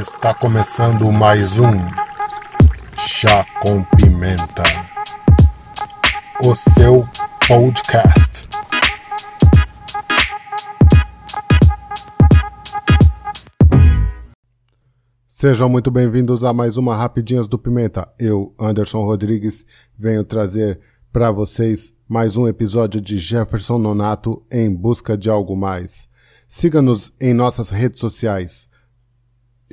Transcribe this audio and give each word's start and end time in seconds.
Está 0.00 0.32
começando 0.32 1.12
mais 1.12 1.58
um 1.58 1.70
Chá 2.96 3.44
com 3.60 3.84
Pimenta, 3.84 4.62
o 6.42 6.54
seu 6.54 7.06
podcast. 7.46 8.48
Sejam 15.28 15.68
muito 15.68 15.90
bem-vindos 15.90 16.42
a 16.42 16.54
mais 16.54 16.78
uma 16.78 16.96
Rapidinhas 16.96 17.46
do 17.46 17.58
Pimenta. 17.58 18.10
Eu, 18.18 18.54
Anderson 18.58 19.04
Rodrigues, 19.04 19.66
venho 19.98 20.24
trazer 20.24 20.80
para 21.12 21.30
vocês 21.30 21.94
mais 22.08 22.38
um 22.38 22.48
episódio 22.48 22.98
de 22.98 23.18
Jefferson 23.18 23.76
Nonato 23.76 24.42
em 24.50 24.74
busca 24.74 25.18
de 25.18 25.28
algo 25.28 25.54
mais. 25.54 26.08
Siga-nos 26.48 27.12
em 27.20 27.34
nossas 27.34 27.68
redes 27.68 28.00
sociais. 28.00 28.71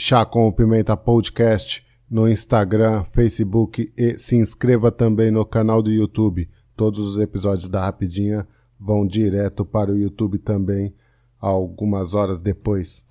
Chá 0.01 0.25
com 0.25 0.47
o 0.47 0.53
Pimenta 0.53 0.95
Podcast 0.95 1.85
no 2.09 2.25
Instagram, 2.25 3.03
Facebook 3.03 3.91
e 3.97 4.17
se 4.17 4.37
inscreva 4.37 4.89
também 4.89 5.29
no 5.29 5.45
canal 5.45 5.81
do 5.81 5.91
YouTube. 5.91 6.49
Todos 6.73 6.99
os 6.99 7.17
episódios 7.17 7.67
da 7.67 7.81
Rapidinha 7.81 8.47
vão 8.79 9.05
direto 9.05 9.65
para 9.65 9.91
o 9.91 9.97
YouTube 9.97 10.37
também, 10.39 10.95
algumas 11.37 12.13
horas 12.13 12.41
depois. 12.41 13.03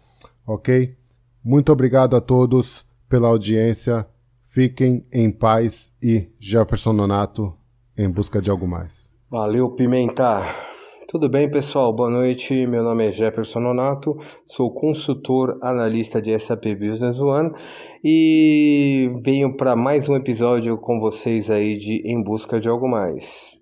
Ok? 0.46 0.96
Muito 1.44 1.70
obrigado 1.70 2.16
a 2.16 2.22
todos 2.22 2.86
pela 3.06 3.28
audiência. 3.28 4.08
Fiquem 4.44 5.06
em 5.12 5.30
paz 5.30 5.92
e 6.02 6.30
Jefferson 6.40 6.94
Nonato 6.94 7.54
em 7.98 8.08
busca 8.08 8.40
de 8.40 8.50
algo 8.50 8.66
mais. 8.66 9.12
Valeu, 9.30 9.72
Pimenta! 9.72 10.77
Tudo 11.10 11.26
bem, 11.26 11.50
pessoal? 11.50 11.90
Boa 11.90 12.10
noite. 12.10 12.66
Meu 12.66 12.82
nome 12.82 13.08
é 13.08 13.10
Jefferson 13.10 13.60
Nonato, 13.60 14.18
sou 14.44 14.70
consultor 14.70 15.56
analista 15.62 16.20
de 16.20 16.38
SAP 16.38 16.66
Business 16.78 17.18
One 17.18 17.50
e 18.04 19.10
venho 19.24 19.56
para 19.56 19.74
mais 19.74 20.06
um 20.06 20.14
episódio 20.14 20.76
com 20.76 21.00
vocês 21.00 21.48
aí 21.48 21.78
de 21.78 22.02
Em 22.04 22.22
Busca 22.22 22.60
de 22.60 22.68
Algo 22.68 22.86
Mais. 22.86 23.58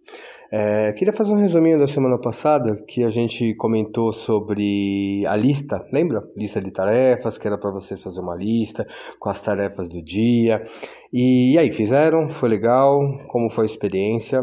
É, 0.50 0.92
queria 0.94 1.12
fazer 1.12 1.30
um 1.30 1.36
resuminho 1.36 1.78
da 1.78 1.86
semana 1.86 2.18
passada 2.18 2.82
que 2.84 3.04
a 3.04 3.10
gente 3.10 3.54
comentou 3.54 4.10
sobre 4.10 5.24
a 5.24 5.36
lista, 5.36 5.86
lembra? 5.92 6.28
Lista 6.36 6.60
de 6.60 6.72
tarefas, 6.72 7.38
que 7.38 7.46
era 7.46 7.56
para 7.56 7.70
vocês 7.70 8.02
fazer 8.02 8.22
uma 8.22 8.34
lista 8.34 8.84
com 9.20 9.28
as 9.28 9.40
tarefas 9.40 9.88
do 9.88 10.02
dia. 10.02 10.66
E, 11.12 11.52
e 11.54 11.58
aí, 11.60 11.70
fizeram? 11.70 12.28
Foi 12.28 12.48
legal? 12.48 12.98
Como 13.28 13.48
foi 13.48 13.66
a 13.66 13.66
experiência? 13.66 14.40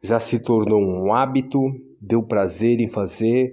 Já 0.00 0.20
se 0.20 0.38
tornou 0.38 0.80
um 0.80 1.12
hábito? 1.12 1.58
Deu 2.06 2.22
prazer 2.22 2.80
em 2.80 2.88
fazer, 2.88 3.52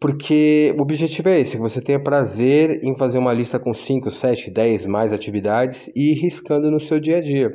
porque 0.00 0.72
o 0.78 0.82
objetivo 0.82 1.28
é 1.28 1.40
esse, 1.40 1.56
que 1.56 1.62
você 1.62 1.80
tenha 1.80 2.00
prazer 2.00 2.84
em 2.84 2.96
fazer 2.96 3.18
uma 3.18 3.32
lista 3.32 3.58
com 3.58 3.74
5, 3.74 4.08
7, 4.10 4.48
10 4.48 4.86
mais 4.86 5.12
atividades 5.12 5.90
e 5.94 6.12
ir 6.12 6.14
riscando 6.14 6.70
no 6.70 6.78
seu 6.78 7.00
dia 7.00 7.18
a 7.18 7.20
dia. 7.20 7.52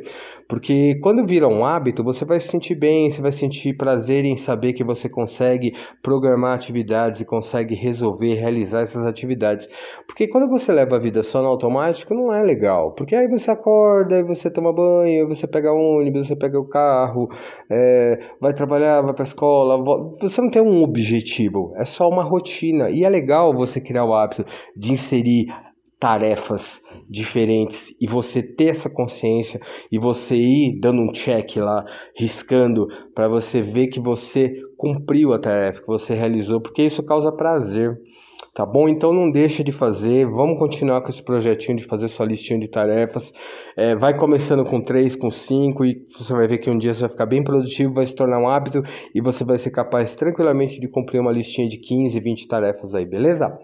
Porque 0.47 1.00
quando 1.02 1.25
vira 1.25 1.47
um 1.47 1.63
hábito, 1.63 2.03
você 2.03 2.25
vai 2.25 2.39
se 2.41 2.50
sentir 2.50 2.75
bem, 2.75 3.09
você 3.09 3.22
vai 3.22 3.31
sentir 3.31 3.77
prazer 3.77 4.25
em 4.25 4.35
saber 4.35 4.73
que 4.73 4.83
você 4.83 5.08
consegue 5.08 5.73
programar 6.02 6.53
atividades 6.53 7.22
e 7.22 7.25
consegue 7.25 7.75
resolver, 7.75 8.33
realizar 8.33 8.81
essas 8.81 9.05
atividades. 9.05 9.69
Porque 10.05 10.28
quando 10.28 10.50
você 10.50 10.73
leva 10.73 10.97
a 10.97 11.00
vida 11.00 11.23
só 11.23 11.41
no 11.41 11.47
automático, 11.47 12.13
não 12.13 12.33
é 12.33 12.44
legal. 12.44 12.91
Porque 12.91 13.16
aí 13.16 13.28
você 13.28 13.52
acorda, 13.52 14.17
aí 14.17 14.23
você 14.23 14.52
toma 14.52 14.73
banho, 14.73 15.30
você 15.30 15.47
pega 15.47 15.72
ônibus, 15.72 16.28
você 16.28 16.35
pega 16.35 16.59
o 16.59 16.67
carro, 16.67 17.30
é, 17.69 18.19
vai 18.39 18.53
trabalhar, 18.53 19.02
vai 19.02 19.13
para 19.13 19.23
a 19.23 19.28
escola. 19.28 19.81
Você 20.19 20.41
não 20.41 20.50
tem 20.50 20.61
um 20.61 20.81
objetivo, 20.81 21.73
é 21.78 21.85
só 21.85 22.09
uma 22.09 22.33
rotina. 22.34 22.89
E 22.89 23.03
é 23.03 23.09
legal 23.09 23.53
você 23.53 23.80
criar 23.80 24.06
o 24.06 24.14
hábito 24.14 24.44
de 24.76 24.92
inserir 24.92 25.48
tarefas 26.00 26.81
diferentes 27.09 27.95
e 28.02 28.06
você 28.06 28.44
ter 28.44 28.72
essa 28.72 28.90
consciência 28.90 29.62
e 29.90 29.98
você 29.98 30.36
ir 30.36 30.78
dando 30.81 31.02
um 31.02 31.14
check 31.14 31.56
lá, 31.56 31.85
riscando 32.13 32.88
para 33.16 33.30
você 33.30 33.62
ver 33.62 33.88
que 33.88 34.02
você 34.02 34.53
cumpriu 34.78 35.31
a 35.31 35.40
tarefa, 35.40 35.80
que 35.80 35.88
você 35.88 36.13
realizou, 36.13 36.59
porque 36.59 36.84
isso 36.84 37.02
causa 37.03 37.31
prazer. 37.31 37.97
Tá 38.54 38.66
bom? 38.66 38.90
Então 38.90 39.14
não 39.14 39.30
deixa 39.30 39.64
de 39.64 39.72
fazer. 39.72 40.26
Vamos 40.26 40.58
continuar 40.58 41.02
com 41.02 41.09
esse 41.09 41.22
projetinho 41.22 41.78
de 41.78 41.84
fazer 41.84 42.08
sua 42.08 42.26
listinha 42.26 42.59
de 42.59 42.68
tarefas. 42.68 43.31
É, 43.78 43.96
vai 43.96 44.16
começando 44.16 44.64
com 44.64 44.81
três, 44.81 45.16
com 45.16 45.30
cinco 45.30 45.86
e 45.86 46.06
você 46.18 46.34
vai 46.34 46.48
ver 46.48 46.58
que 46.58 46.70
um 46.70 46.78
dia 46.78 46.94
você 46.94 47.02
vai 47.02 47.09
ficar 47.09 47.26
bem 47.26 47.44
produtivo, 47.44 47.94
vai 47.94 48.06
se 48.06 48.16
tornar 48.16 48.40
um 48.40 48.48
hábito 48.48 48.81
e 49.14 49.22
você 49.22 49.44
vai 49.44 49.58
ser 49.58 49.72
capaz 49.72 50.16
tranquilamente 50.16 50.80
de 50.80 50.88
cumprir 50.88 51.20
uma 51.20 51.31
listinha 51.31 51.68
de 51.68 51.78
15, 51.78 52.20
20 52.20 52.48
tarefas 52.48 52.96
aí, 52.96 53.06
beleza? 53.06 53.58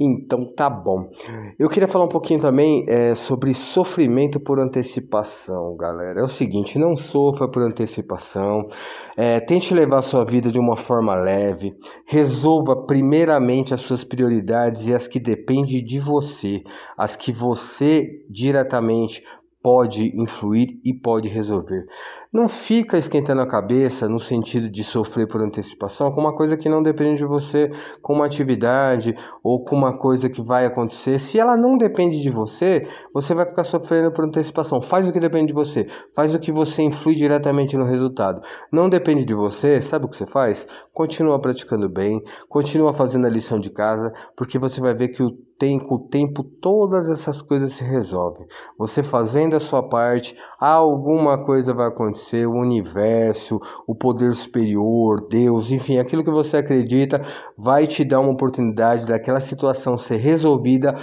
Então 0.00 0.44
tá 0.54 0.70
bom. 0.70 1.10
Eu 1.58 1.68
queria 1.68 1.88
falar 1.88 2.04
um 2.04 2.08
pouquinho 2.08 2.38
também 2.38 2.84
é, 2.88 3.16
sobre 3.16 3.52
sofrimento 3.52 4.38
por 4.38 4.60
antecipação, 4.60 5.76
galera. 5.76 6.20
É 6.20 6.22
o 6.22 6.28
seguinte, 6.28 6.78
não 6.78 6.94
sofra 6.94 7.50
por 7.50 7.62
antecipação. 7.62 8.68
É, 9.16 9.40
tente 9.40 9.74
levar 9.74 9.98
a 9.98 10.02
sua 10.02 10.24
vida 10.24 10.52
de 10.52 10.58
uma 10.58 10.76
forma 10.76 11.16
leve. 11.16 11.74
Resolva 12.06 12.86
primeiramente 12.86 13.74
as 13.74 13.80
suas 13.80 14.04
prioridades 14.04 14.86
e 14.86 14.94
as 14.94 15.08
que 15.08 15.18
dependem 15.18 15.84
de 15.84 15.98
você, 15.98 16.62
as 16.96 17.16
que 17.16 17.32
você 17.32 18.24
diretamente 18.30 19.24
pode 19.62 20.12
influir 20.16 20.80
e 20.84 20.94
pode 20.94 21.28
resolver. 21.28 21.84
Não 22.32 22.48
fica 22.48 22.96
esquentando 22.96 23.40
a 23.40 23.46
cabeça 23.46 24.08
no 24.08 24.20
sentido 24.20 24.70
de 24.70 24.84
sofrer 24.84 25.26
por 25.26 25.42
antecipação 25.42 26.12
com 26.12 26.20
uma 26.20 26.36
coisa 26.36 26.56
que 26.56 26.68
não 26.68 26.82
depende 26.82 27.18
de 27.18 27.26
você, 27.26 27.70
com 28.00 28.14
uma 28.14 28.26
atividade 28.26 29.14
ou 29.42 29.62
com 29.62 29.74
uma 29.74 29.98
coisa 29.98 30.28
que 30.28 30.42
vai 30.42 30.64
acontecer. 30.64 31.18
Se 31.18 31.38
ela 31.38 31.56
não 31.56 31.76
depende 31.76 32.20
de 32.22 32.30
você, 32.30 32.86
você 33.12 33.34
vai 33.34 33.46
ficar 33.46 33.64
sofrendo 33.64 34.12
por 34.12 34.24
antecipação. 34.24 34.80
Faz 34.80 35.08
o 35.08 35.12
que 35.12 35.20
depende 35.20 35.48
de 35.48 35.54
você, 35.54 35.86
faz 36.14 36.34
o 36.34 36.38
que 36.38 36.52
você 36.52 36.82
influi 36.82 37.14
diretamente 37.14 37.76
no 37.76 37.84
resultado. 37.84 38.40
Não 38.72 38.88
depende 38.88 39.24
de 39.24 39.34
você, 39.34 39.80
sabe 39.80 40.04
o 40.04 40.08
que 40.08 40.16
você 40.16 40.26
faz? 40.26 40.66
Continua 40.92 41.40
praticando 41.40 41.88
bem, 41.88 42.22
continua 42.48 42.94
fazendo 42.94 43.26
a 43.26 43.30
lição 43.30 43.58
de 43.58 43.70
casa, 43.70 44.12
porque 44.36 44.58
você 44.58 44.80
vai 44.80 44.94
ver 44.94 45.08
que 45.08 45.22
o 45.22 45.47
tem, 45.58 45.78
com 45.78 45.96
o 45.96 45.98
tempo 45.98 46.44
todas 46.44 47.10
essas 47.10 47.42
coisas 47.42 47.72
se 47.72 47.82
resolvem. 47.82 48.46
Você 48.78 49.02
fazendo 49.02 49.56
a 49.56 49.60
sua 49.60 49.82
parte, 49.82 50.36
alguma 50.58 51.44
coisa 51.44 51.74
vai 51.74 51.88
acontecer, 51.88 52.46
o 52.46 52.52
universo, 52.52 53.60
o 53.86 53.94
poder 53.94 54.32
superior, 54.34 55.26
Deus, 55.28 55.70
enfim, 55.70 55.98
aquilo 55.98 56.22
que 56.22 56.30
você 56.30 56.58
acredita 56.58 57.20
vai 57.56 57.86
te 57.86 58.04
dar 58.04 58.20
uma 58.20 58.32
oportunidade 58.32 59.06
daquela 59.06 59.40
situação 59.40 59.98
ser 59.98 60.16
resolvida 60.16 60.94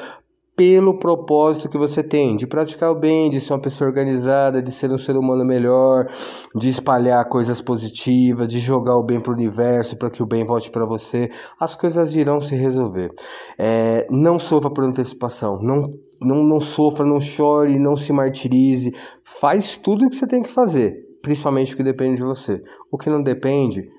pelo 0.55 0.97
propósito 0.97 1.67
que 1.67 1.77
você 1.77 2.01
tem 2.01 2.37
de 2.37 2.47
praticar 2.47 2.89
o 2.89 2.95
bem, 2.95 3.29
de 3.29 3.41
ser 3.41 3.53
uma 3.53 3.59
pessoa 3.59 3.89
organizada, 3.89 4.61
de 4.61 4.71
ser 4.71 4.89
um 4.89 4.97
ser 4.97 5.17
humano 5.17 5.43
melhor, 5.43 6.07
de 6.55 6.69
espalhar 6.69 7.27
coisas 7.27 7.61
positivas, 7.61 8.47
de 8.47 8.59
jogar 8.59 8.95
o 8.97 9.03
bem 9.03 9.19
para 9.19 9.31
o 9.31 9.35
universo 9.35 9.97
para 9.97 10.09
que 10.09 10.23
o 10.23 10.25
bem 10.25 10.45
volte 10.45 10.71
para 10.71 10.85
você, 10.85 11.29
as 11.59 11.75
coisas 11.75 12.15
irão 12.15 12.39
se 12.39 12.55
resolver. 12.55 13.11
É, 13.57 14.07
não 14.09 14.39
sofra 14.39 14.69
por 14.69 14.83
antecipação, 14.83 15.59
não, 15.61 15.81
não, 16.21 16.43
não 16.43 16.59
sofra, 16.59 17.05
não 17.05 17.19
chore, 17.19 17.77
não 17.77 17.97
se 17.97 18.13
martirize, 18.13 18.93
faz 19.23 19.77
tudo 19.77 20.05
o 20.05 20.09
que 20.09 20.15
você 20.15 20.25
tem 20.25 20.41
que 20.41 20.49
fazer, 20.49 20.95
principalmente 21.21 21.73
o 21.73 21.77
que 21.77 21.83
depende 21.83 22.17
de 22.17 22.23
você. 22.23 22.63
O 22.89 22.97
que 22.97 23.09
não 23.09 23.21
depende 23.21 23.89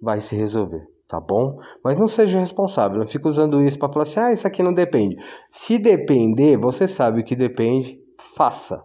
vai 0.00 0.20
se 0.20 0.34
resolver 0.34 0.91
tá 1.12 1.20
bom? 1.20 1.58
Mas 1.84 1.98
não 1.98 2.08
seja 2.08 2.38
responsável, 2.38 2.98
não 2.98 3.06
fique 3.06 3.28
usando 3.28 3.62
isso 3.62 3.78
para 3.78 3.92
falar 3.92 4.04
assim, 4.04 4.18
ah, 4.18 4.32
isso 4.32 4.46
aqui 4.46 4.62
não 4.62 4.72
depende. 4.72 5.18
Se 5.50 5.78
depender, 5.78 6.56
você 6.56 6.88
sabe 6.88 7.20
o 7.20 7.24
que 7.24 7.36
depende, 7.36 8.00
faça. 8.34 8.82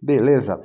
Beleza? 0.00 0.60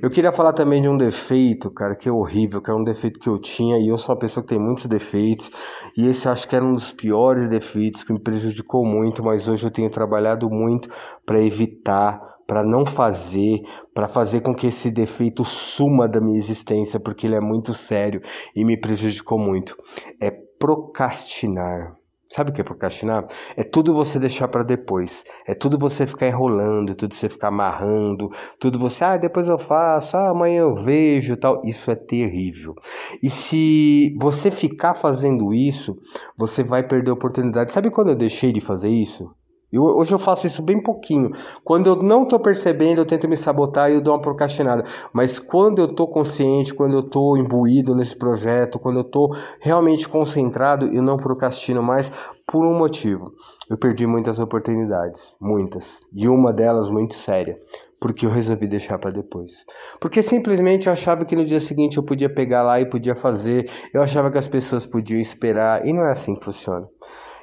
Eu 0.00 0.08
queria 0.08 0.32
falar 0.32 0.54
também 0.54 0.80
de 0.80 0.88
um 0.88 0.96
defeito, 0.96 1.70
cara, 1.70 1.94
que 1.94 2.08
é 2.08 2.12
horrível, 2.12 2.62
que 2.62 2.70
é 2.70 2.74
um 2.74 2.84
defeito 2.84 3.20
que 3.20 3.28
eu 3.28 3.38
tinha, 3.38 3.76
e 3.76 3.88
eu 3.88 3.98
sou 3.98 4.14
uma 4.14 4.18
pessoa 4.18 4.42
que 4.42 4.50
tem 4.50 4.58
muitos 4.58 4.86
defeitos, 4.86 5.50
e 5.98 6.06
esse 6.06 6.28
acho 6.28 6.48
que 6.48 6.56
era 6.56 6.64
um 6.64 6.72
dos 6.72 6.92
piores 6.92 7.48
defeitos 7.48 8.02
que 8.02 8.12
me 8.12 8.20
prejudicou 8.20 8.86
muito, 8.86 9.22
mas 9.22 9.46
hoje 9.46 9.66
eu 9.66 9.70
tenho 9.70 9.90
trabalhado 9.90 10.48
muito 10.48 10.88
para 11.26 11.40
evitar 11.40 12.34
para 12.46 12.62
não 12.62 12.84
fazer, 12.84 13.62
para 13.94 14.08
fazer 14.08 14.40
com 14.40 14.54
que 14.54 14.66
esse 14.66 14.90
defeito 14.90 15.44
suma 15.44 16.08
da 16.08 16.20
minha 16.20 16.38
existência, 16.38 17.00
porque 17.00 17.26
ele 17.26 17.36
é 17.36 17.40
muito 17.40 17.72
sério 17.72 18.20
e 18.54 18.64
me 18.64 18.78
prejudicou 18.78 19.38
muito. 19.38 19.76
É 20.20 20.43
procrastinar. 20.64 21.94
Sabe 22.30 22.50
o 22.50 22.54
que 22.54 22.62
é 22.62 22.64
procrastinar? 22.64 23.26
É 23.54 23.62
tudo 23.62 23.92
você 23.92 24.18
deixar 24.18 24.48
para 24.48 24.62
depois. 24.62 25.24
É 25.46 25.54
tudo 25.54 25.78
você 25.78 26.06
ficar 26.06 26.26
enrolando, 26.26 26.94
tudo 26.94 27.14
você 27.14 27.28
ficar 27.28 27.48
amarrando, 27.48 28.30
tudo 28.58 28.78
você, 28.78 29.04
ah, 29.04 29.16
depois 29.16 29.46
eu 29.46 29.58
faço, 29.58 30.16
ah, 30.16 30.30
amanhã 30.30 30.62
eu 30.62 30.74
vejo, 30.74 31.36
tal. 31.36 31.60
Isso 31.64 31.90
é 31.90 31.94
terrível. 31.94 32.74
E 33.22 33.28
se 33.28 34.16
você 34.18 34.50
ficar 34.50 34.94
fazendo 34.94 35.52
isso, 35.52 35.96
você 36.36 36.64
vai 36.64 36.82
perder 36.82 37.10
a 37.10 37.14
oportunidade. 37.14 37.72
Sabe 37.72 37.90
quando 37.90 38.08
eu 38.08 38.16
deixei 38.16 38.52
de 38.52 38.60
fazer 38.60 38.90
isso? 38.90 39.30
Eu, 39.74 39.82
hoje 39.82 40.14
eu 40.14 40.18
faço 40.18 40.46
isso 40.46 40.62
bem 40.62 40.80
pouquinho. 40.80 41.30
Quando 41.64 41.88
eu 41.88 41.96
não 41.96 42.22
estou 42.22 42.38
percebendo, 42.38 43.00
eu 43.00 43.04
tento 43.04 43.28
me 43.28 43.36
sabotar 43.36 43.90
e 43.90 43.94
eu 43.94 44.00
dou 44.00 44.14
uma 44.14 44.20
procrastinada. 44.20 44.84
Mas 45.12 45.38
quando 45.38 45.80
eu 45.80 45.86
estou 45.86 46.06
consciente, 46.06 46.72
quando 46.72 46.94
eu 46.94 47.00
estou 47.00 47.36
imbuído 47.36 47.94
nesse 47.94 48.16
projeto, 48.16 48.78
quando 48.78 48.96
eu 48.96 49.02
estou 49.02 49.34
realmente 49.60 50.08
concentrado, 50.08 50.86
eu 50.86 51.02
não 51.02 51.16
procrastino 51.16 51.82
mais 51.82 52.12
por 52.46 52.64
um 52.64 52.78
motivo. 52.78 53.32
Eu 53.68 53.76
perdi 53.76 54.06
muitas 54.06 54.38
oportunidades, 54.38 55.36
muitas, 55.40 56.00
e 56.12 56.28
uma 56.28 56.52
delas 56.52 56.90
muito 56.90 57.14
séria, 57.14 57.58
porque 57.98 58.26
eu 58.26 58.30
resolvi 58.30 58.68
deixar 58.68 58.98
para 58.98 59.10
depois. 59.10 59.64
Porque 59.98 60.22
simplesmente 60.22 60.86
eu 60.86 60.92
achava 60.92 61.24
que 61.24 61.34
no 61.34 61.44
dia 61.44 61.60
seguinte 61.60 61.96
eu 61.96 62.02
podia 62.02 62.32
pegar 62.32 62.62
lá 62.62 62.80
e 62.80 62.88
podia 62.88 63.16
fazer, 63.16 63.70
eu 63.92 64.02
achava 64.02 64.30
que 64.30 64.38
as 64.38 64.46
pessoas 64.46 64.86
podiam 64.86 65.18
esperar, 65.18 65.86
e 65.86 65.92
não 65.92 66.04
é 66.04 66.12
assim 66.12 66.34
que 66.34 66.44
funciona. 66.44 66.86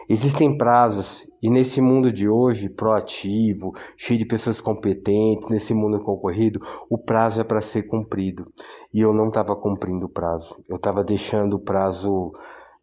Existem 0.10 0.58
prazos, 0.58 1.26
e 1.42 1.50
nesse 1.50 1.82
mundo 1.82 2.12
de 2.12 2.28
hoje, 2.28 2.70
proativo, 2.70 3.72
cheio 3.98 4.20
de 4.20 4.26
pessoas 4.26 4.60
competentes, 4.60 5.50
nesse 5.50 5.74
mundo 5.74 6.04
concorrido, 6.04 6.60
o 6.90 6.98
prazo 6.98 7.42
é 7.42 7.44
para 7.44 7.62
ser 7.62 7.84
cumprido. 7.84 8.52
E 8.94 9.02
eu 9.02 9.14
não 9.14 9.28
estava 9.28 9.56
cumprindo 9.56 10.06
o 10.06 10.10
prazo. 10.10 10.56
Eu 10.68 10.76
estava 10.76 11.04
deixando 11.04 11.56
o 11.56 11.60
prazo 11.60 12.32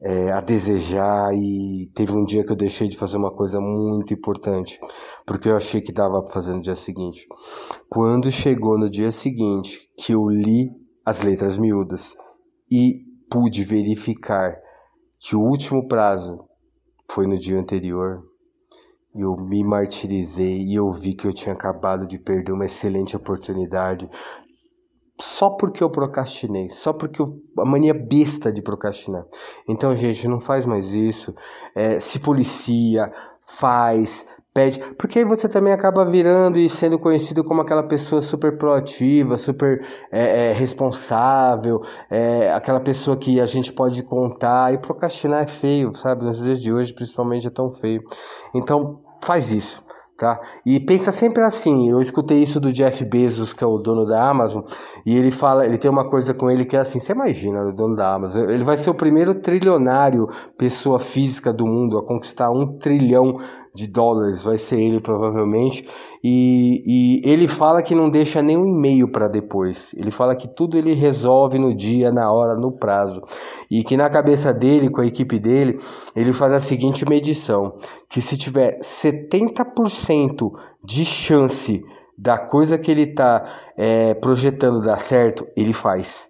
é, 0.01 0.31
a 0.31 0.41
desejar 0.41 1.35
e 1.35 1.91
teve 1.95 2.13
um 2.13 2.25
dia 2.25 2.45
que 2.45 2.53
eu 2.53 2.57
deixei 2.57 2.89
de 2.89 2.97
fazer 2.97 3.17
uma 3.17 3.35
coisa 3.35 3.61
muito 3.61 4.15
importante, 4.15 4.79
porque 5.27 5.49
eu 5.49 5.57
achei 5.57 5.81
que 5.81 5.93
dava 5.93 6.23
para 6.23 6.33
fazer 6.33 6.55
no 6.55 6.61
dia 6.61 6.77
seguinte. 6.77 7.27
Quando 7.89 8.31
chegou 8.31 8.79
no 8.79 8.89
dia 8.89 9.11
seguinte, 9.11 9.89
que 9.97 10.13
eu 10.13 10.29
li 10.29 10.71
as 11.05 11.21
letras 11.23 11.59
miúdas 11.59 12.17
e 12.71 13.05
pude 13.31 13.65
verificar 13.65 14.57
que 15.19 15.35
o 15.35 15.41
último 15.41 15.87
prazo 15.89 16.39
foi 17.11 17.27
no 17.27 17.39
dia 17.39 17.59
anterior. 17.59 18.23
Eu 19.15 19.37
me 19.37 19.65
martirizei 19.65 20.63
e 20.63 20.75
eu 20.75 20.93
vi 20.93 21.15
que 21.15 21.27
eu 21.27 21.33
tinha 21.33 21.55
acabado 21.55 22.07
de 22.07 22.19
perder 22.19 22.53
uma 22.53 22.67
excelente 22.67 23.17
oportunidade 23.17 24.09
só 25.21 25.51
porque 25.51 25.83
eu 25.83 25.91
procrastinei, 25.91 26.69
só 26.69 26.93
porque 26.93 27.21
eu, 27.21 27.43
a 27.59 27.65
mania 27.65 27.93
besta 27.93 28.53
de 28.53 28.63
procrastinar. 28.63 29.27
Então, 29.69 29.95
gente, 29.97 30.29
não 30.29 30.39
faz 30.39 30.65
mais 30.65 30.95
isso. 30.95 31.35
É, 31.75 31.99
se 31.99 32.21
policia, 32.21 33.13
faz, 33.45 34.25
pede, 34.59 34.81
porque 34.99 35.21
aí 35.21 35.25
você 35.25 35.49
também 35.49 35.73
acaba 35.73 36.05
virando 36.05 36.59
e 36.59 36.69
sendo 36.69 36.99
conhecido 36.99 37.45
como 37.45 37.61
aquela 37.61 37.85
pessoa 37.85 38.21
super 38.21 38.59
proativa, 38.59 39.39
super 39.39 39.87
é, 40.11 40.49
é, 40.49 40.53
responsável, 40.53 41.81
é, 42.11 42.53
aquela 42.53 42.81
pessoa 42.81 43.17
que 43.17 43.41
a 43.41 43.47
gente 43.47 43.73
pode 43.73 44.03
contar. 44.03 44.75
E 44.75 44.79
procrastinar 44.79 45.45
é 45.45 45.47
feio, 45.47 45.95
sabe? 45.95 46.25
Nos 46.25 46.43
dias 46.43 46.61
de 46.61 46.73
hoje, 46.73 46.93
principalmente, 46.93 47.47
é 47.47 47.51
tão 47.51 47.71
feio. 47.71 48.03
Então, 48.53 48.99
faz 49.23 49.53
isso. 49.53 49.87
Tá? 50.19 50.41
E 50.67 50.81
pensa 50.81 51.13
sempre 51.13 51.45
assim, 51.45 51.91
eu 51.91 52.01
escutei 52.01 52.43
isso 52.43 52.59
do 52.59 52.73
Jeff 52.73 53.05
Bezos, 53.05 53.53
que 53.53 53.63
é 53.63 53.67
o 53.69 53.79
dono 53.79 54.05
da 54.05 54.29
Amazon, 54.29 54.65
e 55.07 55.17
ele 55.17 55.31
fala, 55.31 55.65
ele 55.65 55.79
tem 55.79 55.89
uma 55.89 56.11
coisa 56.11 56.35
com 56.35 56.51
ele 56.51 56.65
que 56.65 56.77
é 56.77 56.81
assim, 56.81 56.99
você 56.99 57.13
imagina, 57.13 57.63
o 57.63 57.73
dono 57.73 57.95
da 57.95 58.15
Amazon, 58.15 58.51
ele 58.51 58.65
vai 58.65 58.77
ser 58.77 58.91
o 58.91 58.95
primeiro 58.95 59.33
trilionário 59.37 60.29
pessoa 60.57 60.99
física 60.99 61.53
do 61.53 61.65
mundo 61.65 61.97
a 61.97 62.05
conquistar 62.05 62.51
um 62.51 62.67
trilhão 62.79 63.37
de 63.79 63.87
dólares, 63.87 64.43
vai 64.43 64.59
ser 64.59 64.81
ele 64.81 65.01
provavelmente. 65.01 65.87
E, 66.23 66.83
e 66.85 67.31
ele 67.31 67.47
fala 67.47 67.81
que 67.81 67.95
não 67.95 68.11
deixa 68.11 68.43
nenhum 68.43 68.67
e-mail 68.67 69.07
para 69.07 69.29
depois. 69.29 69.95
Ele 69.97 70.11
fala 70.11 70.35
que 70.35 70.49
tudo 70.49 70.77
ele 70.77 70.95
resolve 70.95 71.59
no 71.61 71.73
dia, 71.73 72.11
na 72.11 72.31
hora, 72.33 72.59
no 72.59 72.73
prazo. 72.73 73.23
E 73.71 73.85
que 73.85 73.97
na 73.97 74.11
cabeça 74.11 74.53
dele, 74.53 74.91
com 74.91 75.01
a 75.01 75.07
equipe 75.07 75.39
dele, 75.39 75.79
ele 76.17 76.33
faz 76.33 76.53
a 76.53 76.59
seguinte 76.61 77.09
medição: 77.09 77.77
que 78.09 78.21
se 78.21 78.37
tiver 78.37 78.81
70% 78.81 80.51
de 80.83 81.05
chance 81.05 81.81
da 82.17 82.37
coisa 82.37 82.77
que 82.77 82.91
ele 82.91 83.03
está 83.03 83.45
é, 83.77 84.13
projetando 84.15 84.81
dar 84.81 84.99
certo, 84.99 85.47
ele 85.57 85.73
faz. 85.73 86.28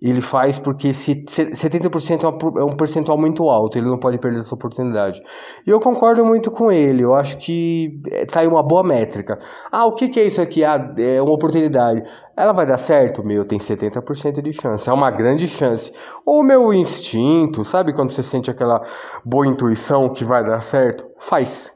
Ele 0.00 0.20
faz 0.20 0.60
porque 0.60 0.94
se 0.94 1.24
70% 1.24 2.22
é, 2.22 2.60
é 2.60 2.64
um 2.64 2.76
percentual 2.76 3.18
muito 3.18 3.48
alto, 3.50 3.76
ele 3.76 3.88
não 3.88 3.98
pode 3.98 4.16
perder 4.18 4.40
essa 4.40 4.54
oportunidade. 4.54 5.20
E 5.66 5.70
eu 5.70 5.80
concordo 5.80 6.24
muito 6.24 6.52
com 6.52 6.70
ele, 6.70 7.02
eu 7.02 7.14
acho 7.14 7.36
que 7.38 8.00
é, 8.12 8.24
tá 8.24 8.40
aí 8.40 8.46
uma 8.46 8.62
boa 8.62 8.84
métrica. 8.84 9.40
Ah, 9.72 9.86
o 9.86 9.94
que, 9.94 10.08
que 10.08 10.20
é 10.20 10.24
isso 10.24 10.40
aqui? 10.40 10.64
Ah, 10.64 10.94
é 10.96 11.20
uma 11.20 11.32
oportunidade. 11.32 12.04
Ela 12.36 12.52
vai 12.52 12.64
dar 12.64 12.78
certo? 12.78 13.24
Meu, 13.24 13.44
tem 13.44 13.58
70% 13.58 14.40
de 14.40 14.52
chance, 14.52 14.88
é 14.88 14.92
uma 14.92 15.10
grande 15.10 15.48
chance. 15.48 15.92
Ou 16.24 16.44
meu 16.44 16.72
instinto, 16.72 17.64
sabe 17.64 17.92
quando 17.92 18.10
você 18.10 18.22
sente 18.22 18.48
aquela 18.48 18.80
boa 19.24 19.48
intuição 19.48 20.08
que 20.12 20.24
vai 20.24 20.44
dar 20.44 20.60
certo? 20.60 21.04
Faz, 21.18 21.74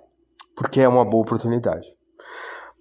porque 0.55 0.81
é 0.81 0.89
uma 0.89 1.05
boa 1.05 1.23
oportunidade. 1.23 1.89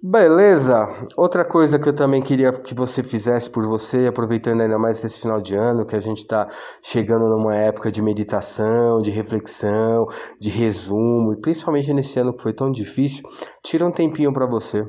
Beleza. 0.04 0.88
Outra 1.16 1.46
coisa 1.46 1.78
que 1.78 1.88
eu 1.88 1.94
também 1.94 2.24
queria 2.24 2.52
que 2.52 2.74
você 2.74 3.04
fizesse 3.04 3.48
por 3.48 3.68
você, 3.68 4.08
aproveitando 4.08 4.62
ainda 4.62 4.80
mais 4.80 5.06
esse 5.06 5.20
final 5.20 5.40
de 5.40 5.56
ano, 5.56 5.86
que 5.86 5.96
a 5.96 6.00
gente 6.00 6.18
está 6.18 6.48
chegando 6.82 7.30
numa 7.30 7.56
época 7.56 7.92
de 7.92 8.02
meditação, 8.02 9.00
de 9.00 9.12
reflexão, 9.12 10.08
de 10.40 10.50
resumo, 10.50 11.34
e 11.34 11.40
principalmente 11.40 11.94
nesse 11.94 12.20
ano 12.20 12.36
que 12.36 12.42
foi 12.42 12.52
tão 12.52 12.72
difícil, 12.72 13.22
tira 13.64 13.86
um 13.86 13.92
tempinho 13.92 14.34
para 14.34 14.48
você. 14.48 14.84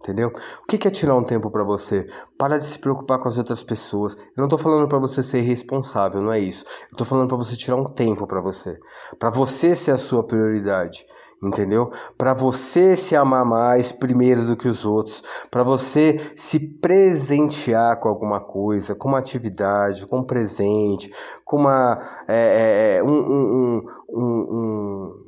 Entendeu? 0.00 0.32
O 0.64 0.66
que 0.66 0.88
é 0.88 0.90
tirar 0.90 1.14
um 1.14 1.22
tempo 1.22 1.48
para 1.48 1.62
você? 1.62 2.04
Para 2.36 2.58
de 2.58 2.64
se 2.64 2.78
preocupar 2.80 3.20
com 3.20 3.28
as 3.28 3.38
outras 3.38 3.62
pessoas. 3.62 4.16
Eu 4.16 4.38
não 4.38 4.46
estou 4.46 4.58
falando 4.58 4.88
para 4.88 4.98
você 4.98 5.22
ser 5.22 5.38
irresponsável, 5.38 6.20
não 6.20 6.32
é 6.32 6.40
isso. 6.40 6.64
Eu 6.90 6.94
estou 6.94 7.06
falando 7.06 7.28
para 7.28 7.36
você 7.36 7.56
tirar 7.56 7.76
um 7.76 7.84
tempo 7.84 8.26
para 8.26 8.40
você, 8.40 8.76
para 9.20 9.30
você 9.30 9.76
ser 9.76 9.92
a 9.92 9.98
sua 9.98 10.26
prioridade 10.26 11.06
entendeu? 11.42 11.90
Para 12.16 12.34
você 12.34 12.96
se 12.96 13.14
amar 13.14 13.44
mais 13.44 13.92
primeiro 13.92 14.46
do 14.46 14.56
que 14.56 14.68
os 14.68 14.84
outros, 14.84 15.22
para 15.50 15.62
você 15.62 16.32
se 16.36 16.58
presentear 16.58 18.00
com 18.00 18.08
alguma 18.08 18.40
coisa, 18.40 18.94
com 18.94 19.08
uma 19.08 19.18
atividade, 19.18 20.06
com 20.06 20.18
um 20.18 20.24
presente, 20.24 21.10
com 21.44 21.58
uma 21.58 22.00
é, 22.28 22.96
é, 22.96 22.96
é 22.98 23.02
um, 23.02 23.12
um, 23.12 23.86
um, 24.08 24.22
um 24.22 25.24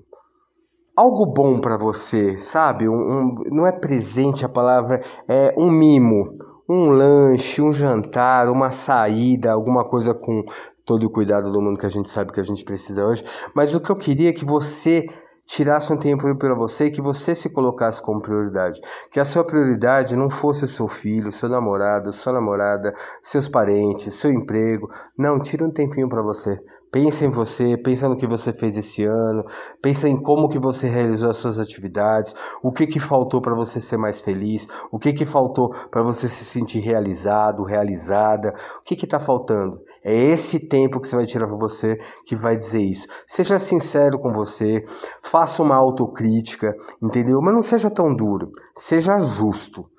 algo 0.96 1.26
bom 1.26 1.58
para 1.58 1.76
você, 1.76 2.38
sabe? 2.38 2.88
Um, 2.88 3.30
não 3.50 3.66
é 3.66 3.72
presente 3.72 4.44
a 4.44 4.48
palavra, 4.48 5.02
é 5.28 5.54
um 5.56 5.70
mimo, 5.70 6.34
um 6.68 6.88
lanche, 6.88 7.60
um 7.60 7.72
jantar, 7.72 8.48
uma 8.48 8.70
saída, 8.70 9.52
alguma 9.52 9.84
coisa 9.84 10.14
com 10.14 10.42
todo 10.84 11.04
o 11.04 11.10
cuidado 11.10 11.52
do 11.52 11.60
mundo 11.60 11.78
que 11.78 11.86
a 11.86 11.90
gente 11.90 12.08
sabe 12.08 12.32
que 12.32 12.40
a 12.40 12.44
gente 12.44 12.64
precisa 12.64 13.04
hoje. 13.04 13.24
Mas 13.54 13.74
o 13.74 13.80
que 13.80 13.90
eu 13.90 13.96
queria 13.96 14.30
é 14.30 14.32
que 14.32 14.44
você 14.44 15.06
tirasse 15.46 15.92
um 15.92 15.96
tempo 15.96 16.34
para 16.36 16.54
você 16.54 16.86
e 16.86 16.90
que 16.90 17.00
você 17.00 17.34
se 17.34 17.48
colocasse 17.48 18.02
como 18.02 18.20
prioridade. 18.20 18.80
Que 19.10 19.20
a 19.20 19.24
sua 19.24 19.44
prioridade 19.44 20.16
não 20.16 20.28
fosse 20.28 20.64
o 20.64 20.68
seu 20.68 20.88
filho, 20.88 21.32
seu 21.32 21.48
namorado, 21.48 22.12
sua 22.12 22.32
namorada, 22.32 22.92
seus 23.22 23.48
parentes, 23.48 24.14
seu 24.14 24.30
emprego. 24.30 24.88
Não, 25.16 25.40
tira 25.40 25.64
um 25.64 25.70
tempinho 25.70 26.08
para 26.08 26.22
você. 26.22 26.60
Pensa 26.90 27.26
em 27.26 27.30
você, 27.30 27.76
pensa 27.76 28.08
no 28.08 28.16
que 28.16 28.26
você 28.26 28.52
fez 28.52 28.76
esse 28.76 29.04
ano, 29.04 29.44
pensa 29.82 30.08
em 30.08 30.16
como 30.16 30.48
que 30.48 30.58
você 30.58 30.88
realizou 30.88 31.30
as 31.30 31.36
suas 31.36 31.58
atividades, 31.58 32.32
o 32.62 32.72
que 32.72 32.86
que 32.86 33.00
faltou 33.00 33.40
para 33.40 33.54
você 33.54 33.80
ser 33.80 33.98
mais 33.98 34.20
feliz, 34.20 34.66
o 34.90 34.98
que 34.98 35.12
que 35.12 35.26
faltou 35.26 35.74
para 35.90 36.02
você 36.02 36.28
se 36.28 36.44
sentir 36.44 36.78
realizado, 36.78 37.64
realizada, 37.64 38.54
o 38.78 38.82
que 38.82 38.96
que 38.96 39.04
está 39.04 39.20
faltando. 39.20 39.78
É 40.08 40.14
esse 40.14 40.60
tempo 40.60 41.00
que 41.00 41.08
você 41.08 41.16
vai 41.16 41.26
tirar 41.26 41.48
para 41.48 41.56
você 41.56 41.98
que 42.24 42.36
vai 42.36 42.56
dizer 42.56 42.80
isso. 42.80 43.08
Seja 43.26 43.58
sincero 43.58 44.20
com 44.20 44.30
você, 44.30 44.84
faça 45.20 45.60
uma 45.64 45.74
autocrítica, 45.74 46.76
entendeu? 47.02 47.42
Mas 47.42 47.52
não 47.52 47.60
seja 47.60 47.90
tão 47.90 48.14
duro, 48.14 48.52
seja 48.72 49.18
justo. 49.18 49.90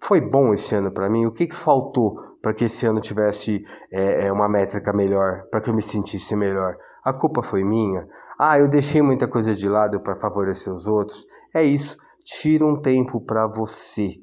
Foi 0.00 0.20
bom 0.20 0.52
esse 0.52 0.74
ano 0.74 0.90
para 0.90 1.08
mim? 1.08 1.26
O 1.26 1.30
que, 1.30 1.46
que 1.46 1.54
faltou 1.54 2.16
para 2.42 2.52
que 2.52 2.64
esse 2.64 2.84
ano 2.86 3.00
tivesse 3.00 3.64
é, 3.92 4.26
é 4.26 4.32
uma 4.32 4.48
métrica 4.48 4.92
melhor, 4.92 5.44
para 5.48 5.60
que 5.60 5.70
eu 5.70 5.74
me 5.74 5.82
sentisse 5.82 6.34
melhor? 6.34 6.76
A 7.04 7.12
culpa 7.12 7.40
foi 7.40 7.62
minha? 7.62 8.08
Ah, 8.36 8.58
eu 8.58 8.68
deixei 8.68 9.00
muita 9.00 9.28
coisa 9.28 9.54
de 9.54 9.68
lado 9.68 10.00
para 10.00 10.18
favorecer 10.18 10.72
os 10.72 10.88
outros? 10.88 11.24
É 11.54 11.62
isso. 11.62 11.96
Tira 12.24 12.66
um 12.66 12.80
tempo 12.80 13.20
para 13.20 13.46
você. 13.46 14.16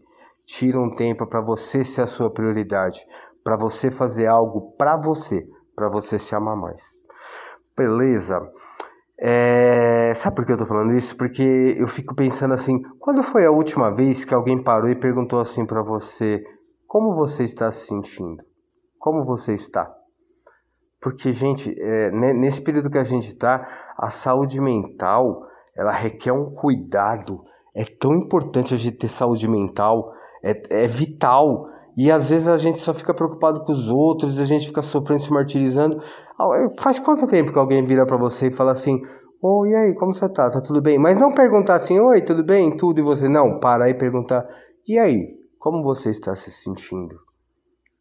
Tira 0.46 0.82
um 0.82 0.94
tempo 0.94 1.26
para 1.26 1.40
você 1.40 1.82
ser 1.86 2.02
a 2.02 2.08
sua 2.08 2.30
prioridade 2.30 3.06
para 3.50 3.58
você 3.58 3.90
fazer 3.90 4.28
algo 4.28 4.76
para 4.78 4.96
você, 4.96 5.44
para 5.76 5.90
você 5.90 6.20
se 6.20 6.36
amar 6.36 6.56
mais. 6.56 6.96
Beleza? 7.76 8.40
É... 9.20 10.14
Sabe 10.16 10.36
por 10.36 10.46
que 10.46 10.52
eu 10.52 10.58
tô 10.58 10.68
falando 10.68 10.94
isso? 10.94 11.18
Porque 11.18 11.76
eu 11.76 11.88
fico 11.88 12.14
pensando 12.14 12.54
assim, 12.54 12.80
quando 13.00 13.24
foi 13.24 13.48
a 13.48 13.52
última 13.52 13.92
vez 13.92 14.24
que 14.24 14.36
alguém 14.36 14.62
parou 14.62 14.88
e 14.88 14.94
perguntou 14.94 15.40
assim 15.40 15.66
para 15.66 15.82
você, 15.82 16.44
como 16.86 17.16
você 17.16 17.44
está 17.44 17.72
se 17.72 17.88
sentindo? 17.88 18.44
Como 19.00 19.26
você 19.26 19.56
está? 19.56 19.92
Porque, 21.02 21.34
gente, 21.34 21.74
é, 21.82 22.12
nesse 22.12 22.62
período 22.62 22.92
que 22.92 23.00
a 23.00 23.04
gente 23.04 23.30
está, 23.30 23.66
a 23.98 24.12
saúde 24.12 24.62
mental, 24.62 25.48
ela 25.76 25.92
requer 25.92 26.34
um 26.34 26.52
cuidado. 26.52 27.44
É 27.74 27.84
tão 27.84 28.14
importante 28.14 28.76
a 28.76 28.78
gente 28.78 28.98
ter 28.98 29.08
saúde 29.08 29.48
mental, 29.48 30.14
é, 30.44 30.84
é 30.84 30.88
vital. 30.88 31.68
E 32.00 32.10
às 32.10 32.30
vezes 32.30 32.48
a 32.48 32.58
gente 32.58 32.80
só 32.80 32.94
fica 32.94 33.14
preocupado 33.14 33.66
com 33.66 33.74
os 33.74 33.90
outros, 33.90 34.40
a 34.40 34.46
gente 34.46 34.68
fica 34.68 34.82
sofrendo, 34.82 35.22
se 35.22 35.34
martirizando. 35.34 36.02
Ah, 36.40 36.70
faz 36.80 36.98
quanto 36.98 37.28
tempo 37.28 37.52
que 37.52 37.60
alguém 37.60 37.84
vira 37.84 38.06
para 38.06 38.16
você 38.16 38.48
e 38.48 38.52
fala 38.54 38.72
assim: 38.72 39.02
Oi, 39.44 39.72
e 39.72 39.76
aí, 39.76 39.96
como 39.96 40.14
você 40.14 40.30
tá? 40.30 40.50
Tá 40.50 40.62
tudo 40.62 40.82
bem? 40.82 40.98
Mas 40.98 41.18
não 41.18 41.34
perguntar 41.34 41.74
assim: 41.74 42.00
Oi, 42.00 42.22
tudo 42.22 42.42
bem? 42.42 42.74
Tudo 42.74 43.00
e 43.00 43.04
você. 43.04 43.28
Não, 43.28 43.60
para 43.60 43.84
aí 43.84 43.94
perguntar: 43.94 44.48
E 44.88 44.98
aí, 44.98 45.36
como 45.60 45.84
você 45.84 46.10
está 46.10 46.34
se 46.38 46.50
sentindo? 46.50 47.18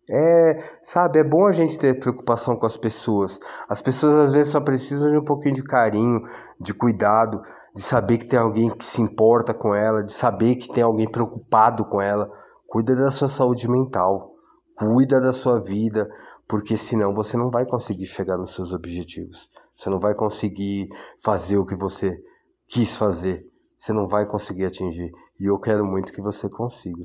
É, 0.08 0.62
sabe, 0.80 1.18
é 1.18 1.24
bom 1.24 1.48
a 1.48 1.52
gente 1.52 1.76
ter 1.76 1.98
preocupação 1.98 2.54
com 2.54 2.66
as 2.66 2.76
pessoas. 2.76 3.40
As 3.68 3.82
pessoas 3.82 4.14
às 4.14 4.32
vezes 4.32 4.52
só 4.52 4.60
precisam 4.60 5.10
de 5.10 5.18
um 5.18 5.24
pouquinho 5.24 5.56
de 5.56 5.64
carinho, 5.64 6.22
de 6.60 6.72
cuidado, 6.72 7.42
de 7.74 7.82
saber 7.82 8.18
que 8.18 8.28
tem 8.28 8.38
alguém 8.38 8.70
que 8.70 8.84
se 8.84 9.02
importa 9.02 9.52
com 9.52 9.74
ela, 9.74 10.04
de 10.04 10.12
saber 10.12 10.54
que 10.54 10.72
tem 10.72 10.84
alguém 10.84 11.10
preocupado 11.10 11.84
com 11.84 12.00
ela. 12.00 12.30
Cuida 12.68 12.94
da 12.94 13.10
sua 13.10 13.26
saúde 13.26 13.68
mental, 13.68 14.32
cuida 14.76 15.20
da 15.20 15.32
sua 15.32 15.58
vida, 15.58 16.08
porque 16.46 16.76
senão 16.76 17.12
você 17.12 17.36
não 17.36 17.50
vai 17.50 17.66
conseguir 17.66 18.06
chegar 18.06 18.36
nos 18.36 18.54
seus 18.54 18.72
objetivos. 18.72 19.50
Você 19.74 19.90
não 19.90 19.98
vai 19.98 20.14
conseguir 20.14 20.88
fazer 21.20 21.58
o 21.58 21.66
que 21.66 21.74
você 21.74 22.16
quis 22.68 22.96
fazer. 22.96 23.44
Você 23.76 23.92
não 23.92 24.06
vai 24.06 24.26
conseguir 24.26 24.66
atingir. 24.66 25.10
E 25.40 25.46
eu 25.46 25.58
quero 25.58 25.84
muito 25.84 26.12
que 26.12 26.22
você 26.22 26.48
consiga 26.48 27.04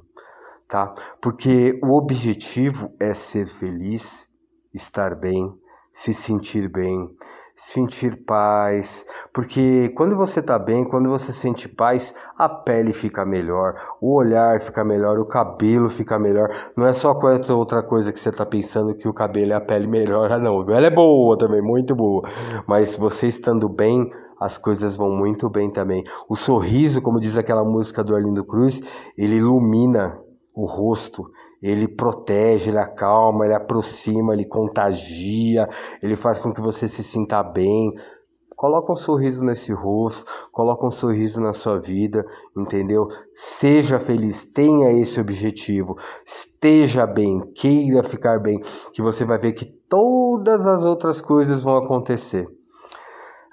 tá? 0.74 0.92
Porque 1.22 1.80
o 1.84 1.92
objetivo 1.92 2.92
é 3.00 3.14
ser 3.14 3.46
feliz, 3.46 4.28
estar 4.74 5.14
bem, 5.14 5.54
se 5.94 6.16
sentir 6.16 6.68
bem, 6.68 7.16
sentir 7.56 8.24
paz, 8.26 9.06
porque 9.32 9.90
quando 9.96 10.16
você 10.16 10.40
está 10.40 10.58
bem, 10.58 10.84
quando 10.84 11.10
você 11.10 11.32
sente 11.32 11.70
paz, 11.70 12.14
a 12.38 12.50
pele 12.50 12.92
fica 12.92 13.24
melhor, 13.26 13.76
o 14.02 14.16
olhar 14.16 14.60
fica 14.60 14.84
melhor, 14.84 15.20
o 15.20 15.26
cabelo 15.26 15.90
fica 15.90 16.18
melhor. 16.18 16.50
Não 16.76 16.86
é 16.86 16.94
só 16.94 17.18
essa 17.30 17.54
outra 17.54 17.84
coisa 17.84 18.12
que 18.12 18.20
você 18.20 18.30
está 18.30 18.46
pensando 18.46 18.96
que 18.96 19.08
o 19.08 19.14
cabelo 19.14 19.52
e 19.52 19.54
a 19.54 19.62
pele 19.62 19.86
melhora, 19.88 20.40
não. 20.40 20.62
Ela 20.70 20.88
é 20.88 20.90
boa 20.90 21.38
também, 21.38 21.62
muito 21.62 21.96
boa. 21.96 22.24
Mas 22.68 22.98
você 22.98 23.28
estando 23.28 23.70
bem, 23.70 24.10
as 24.40 24.58
coisas 24.58 24.98
vão 24.98 25.12
muito 25.12 25.50
bem 25.50 25.70
também. 25.70 26.04
O 26.28 26.36
sorriso, 26.36 27.02
como 27.02 27.20
diz 27.20 27.38
aquela 27.38 27.64
música 27.64 28.04
do 28.04 28.16
Arlindo 28.16 28.44
Cruz, 28.44 28.82
ele 29.18 29.36
ilumina 29.36 30.20
o 30.54 30.66
rosto, 30.66 31.32
ele 31.62 31.88
protege, 31.88 32.70
ele 32.70 32.78
acalma, 32.78 33.46
ele 33.46 33.56
aproxima, 33.56 34.34
ele 34.34 34.46
contagia, 34.46 35.68
ele 36.02 36.16
faz 36.16 36.38
com 36.38 36.54
que 36.54 36.62
você 36.62 36.88
se 36.88 37.04
sinta 37.04 37.42
bem. 37.42 37.92
Coloca 38.56 38.94
um 38.94 38.96
sorriso 38.96 39.44
nesse 39.44 39.74
rosto, 39.74 40.26
coloca 40.52 40.86
um 40.86 40.92
sorriso 40.92 41.42
na 41.42 41.54
sua 41.54 41.80
vida, 41.80 42.26
entendeu? 42.56 43.08
Seja 43.34 44.00
feliz, 44.00 44.46
tenha 44.46 44.92
esse 44.92 45.20
objetivo, 45.20 45.98
esteja 46.26 47.06
bem, 47.06 47.42
queira 47.56 48.04
ficar 48.04 48.40
bem, 48.40 48.62
que 48.94 49.02
você 49.02 49.26
vai 49.26 49.38
ver 49.38 49.54
que 49.54 49.66
todas 49.66 50.66
as 50.66 50.84
outras 50.86 51.20
coisas 51.20 51.64
vão 51.64 51.76
acontecer. 51.78 52.48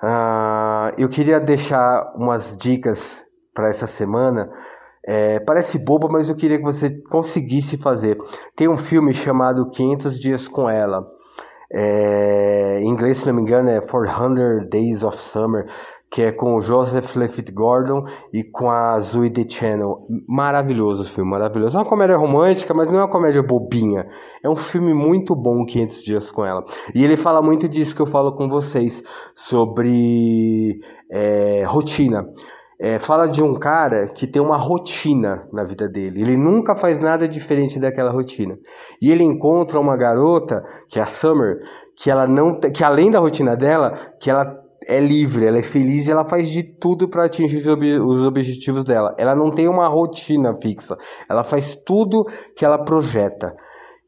Ah, 0.02 0.92
eu 0.97 1.09
queria 1.09 1.40
deixar 1.40 2.12
umas 2.14 2.57
dicas 2.57 3.25
para 3.52 3.69
essa 3.69 3.87
semana 3.87 4.50
é, 5.07 5.40
parece 5.40 5.78
boba, 5.78 6.09
mas 6.11 6.28
eu 6.28 6.37
queria 6.37 6.59
que 6.59 6.64
você 6.64 6.90
conseguisse 7.09 7.76
fazer. 7.76 8.19
Tem 8.54 8.69
um 8.69 8.76
filme 8.76 9.12
chamado 9.12 9.71
500 9.71 10.21
Dias 10.21 10.49
com 10.49 10.69
Ela. 10.69 11.07
É, 11.73 12.80
em 12.83 12.88
inglês, 12.88 13.19
se 13.19 13.26
não 13.26 13.35
me 13.35 13.42
engano, 13.42 13.71
é 13.71 13.80
400 13.80 14.69
Days 14.69 15.04
of 15.04 15.16
Summer, 15.19 15.66
que 16.11 16.23
é 16.23 16.33
com 16.33 16.57
o 16.57 16.61
Joseph 16.61 17.14
Lefitt 17.14 17.52
Gordon 17.52 18.04
e 18.33 18.42
com 18.42 18.69
a 18.69 18.99
Zoe 18.99 19.30
The 19.30 19.49
Channel. 19.49 20.04
Maravilhoso 20.26 21.04
o 21.04 21.07
filme, 21.07 21.30
maravilhoso. 21.30 21.78
É 21.78 21.80
uma 21.80 21.88
comédia 21.88 22.16
romântica, 22.16 22.75
mas 22.75 22.90
não 22.90 22.99
é 22.99 23.02
uma 23.04 23.11
comédia 23.11 23.42
bobinha. 23.42 24.09
É 24.42 24.50
um 24.50 24.57
filme 24.57 24.92
muito 24.92 25.37
bom, 25.37 25.64
500 25.64 26.02
Dias 26.02 26.30
com 26.33 26.45
Ela. 26.45 26.64
E 26.92 27.04
ele 27.04 27.16
fala 27.16 27.40
muito 27.40 27.69
disso 27.69 27.95
que 27.95 28.02
eu 28.02 28.07
falo 28.07 28.33
com 28.33 28.49
vocês, 28.49 29.02
sobre 29.33 30.80
é, 31.09 31.62
rotina. 31.64 32.28
É, 32.83 32.99
fala 32.99 33.29
de 33.29 33.43
um 33.43 33.55
cara 33.55 34.09
que 34.09 34.27
tem 34.27 34.41
uma 34.41 34.57
rotina 34.57 35.47
na 35.53 35.65
vida 35.65 35.87
dele. 35.87 36.23
Ele 36.23 36.35
nunca 36.35 36.75
faz 36.75 36.99
nada 36.99 37.29
diferente 37.29 37.79
daquela 37.79 38.11
rotina. 38.11 38.57
E 39.03 39.11
ele 39.11 39.23
encontra 39.23 39.79
uma 39.79 39.99
garota, 39.99 40.65
que 40.89 40.99
é 40.99 41.03
a 41.03 41.07
Summer, 41.07 41.59
que 41.95 42.11
ela 42.11 42.27
não, 42.27 42.59
que 42.59 42.83
além 42.83 43.11
da 43.11 43.19
rotina 43.19 43.55
dela, 43.55 43.93
que 44.19 44.31
ela 44.31 44.59
é 44.89 44.99
livre, 44.99 45.45
ela 45.45 45.59
é 45.59 45.63
feliz 45.63 46.09
e 46.09 46.11
ela 46.11 46.25
faz 46.25 46.49
de 46.49 46.63
tudo 46.63 47.07
para 47.07 47.25
atingir 47.27 47.63
os 47.69 48.27
objetivos 48.27 48.83
dela. 48.83 49.15
Ela 49.19 49.35
não 49.35 49.51
tem 49.51 49.69
uma 49.69 49.87
rotina 49.87 50.57
fixa. 50.63 50.97
Ela 51.29 51.45
faz 51.45 51.75
tudo 51.75 52.25
que 52.57 52.65
ela 52.65 52.83
projeta. 52.83 53.55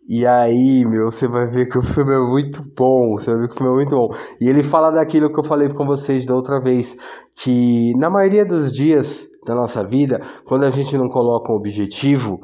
E 0.08 0.26
aí, 0.26 0.84
meu, 0.84 1.10
você 1.10 1.28
vai 1.28 1.46
ver 1.46 1.66
que 1.66 1.78
o 1.78 1.82
filme 1.82 2.12
é 2.12 2.18
muito 2.18 2.62
bom. 2.76 3.16
Você 3.16 3.30
vai 3.30 3.42
ver 3.42 3.48
que 3.48 3.54
o 3.54 3.58
filme 3.58 3.72
é 3.72 3.76
muito 3.76 3.94
bom. 3.94 4.10
E 4.40 4.48
ele 4.48 4.62
fala 4.62 4.90
daquilo 4.90 5.32
que 5.32 5.38
eu 5.38 5.44
falei 5.44 5.68
com 5.68 5.86
vocês 5.86 6.26
da 6.26 6.34
outra 6.34 6.60
vez, 6.60 6.96
que 7.34 7.94
na 7.96 8.10
maioria 8.10 8.44
dos 8.44 8.72
dias 8.72 9.28
da 9.46 9.54
nossa 9.54 9.84
vida, 9.84 10.20
quando 10.44 10.64
a 10.64 10.70
gente 10.70 10.96
não 10.98 11.08
coloca 11.08 11.52
um 11.52 11.56
objetivo, 11.56 12.40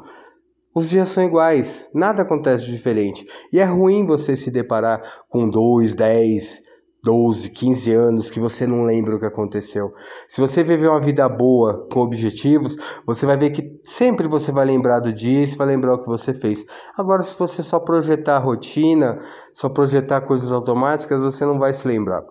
os 0.73 0.89
dias 0.89 1.09
são 1.09 1.23
iguais, 1.23 1.89
nada 1.93 2.21
acontece 2.21 2.65
diferente. 2.65 3.25
E 3.51 3.59
é 3.59 3.65
ruim 3.65 4.05
você 4.05 4.35
se 4.35 4.49
deparar 4.51 5.01
com 5.27 5.49
dois, 5.49 5.95
dez, 5.95 6.61
12, 7.09 7.49
15 7.49 7.91
anos 7.91 8.29
que 8.29 8.39
você 8.39 8.67
não 8.67 8.83
lembra 8.83 9.15
o 9.15 9.19
que 9.19 9.25
aconteceu. 9.25 9.91
Se 10.27 10.39
você 10.39 10.63
viver 10.63 10.87
uma 10.87 11.01
vida 11.01 11.27
boa, 11.27 11.87
com 11.91 12.01
objetivos, 12.01 12.75
você 13.03 13.25
vai 13.25 13.35
ver 13.35 13.49
que 13.49 13.79
sempre 13.83 14.27
você 14.27 14.51
vai 14.51 14.63
lembrar 14.63 14.99
do 14.99 15.11
dia 15.11 15.41
e 15.41 15.47
você 15.47 15.55
vai 15.55 15.65
lembrar 15.65 15.95
o 15.95 16.01
que 16.03 16.07
você 16.07 16.35
fez. 16.35 16.63
Agora, 16.95 17.23
se 17.23 17.35
você 17.35 17.63
só 17.63 17.79
projetar 17.79 18.37
rotina, 18.37 19.17
só 19.51 19.67
projetar 19.69 20.21
coisas 20.21 20.51
automáticas, 20.51 21.19
você 21.19 21.43
não 21.47 21.57
vai 21.57 21.73
se 21.73 21.87
lembrar 21.87 22.23